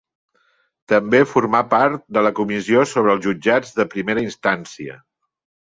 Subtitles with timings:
[0.93, 5.01] També formà part de la comissió sobre els Jutjats de Primera Instància.